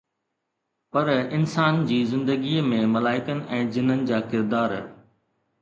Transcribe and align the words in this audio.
پر 0.93 1.05
انسان 1.37 1.77
جي 1.91 1.99
زندگيءَ 2.13 2.65
۾ 2.71 2.81
ملائڪن 2.97 3.45
۽ 3.59 3.63
جنن 3.77 4.05
جا 4.13 4.25
ڪردار 4.33 4.79